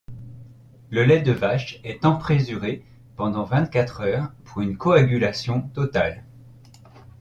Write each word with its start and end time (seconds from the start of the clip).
Le 0.89 1.03
lait 1.03 1.21
de 1.21 1.31
vache 1.31 1.79
est 1.83 2.05
emprésuré 2.05 2.83
durant 3.17 3.43
vingt-quatre 3.43 4.01
heures 4.01 4.31
pour 4.45 4.61
une 4.63 4.75
coagulation 4.75 5.61
totale. 5.75 6.23